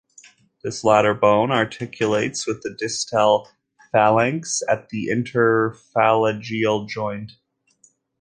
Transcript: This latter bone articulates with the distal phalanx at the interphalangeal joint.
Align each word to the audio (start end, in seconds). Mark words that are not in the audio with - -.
This 0.63 0.83
latter 0.83 1.13
bone 1.13 1.51
articulates 1.51 2.47
with 2.47 2.63
the 2.63 2.73
distal 2.73 3.47
phalanx 3.91 4.63
at 4.67 4.89
the 4.89 5.09
interphalangeal 5.11 6.89
joint. 6.89 7.33